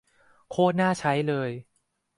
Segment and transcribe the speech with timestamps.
[0.49, 1.49] โคตรน่าใช้เลย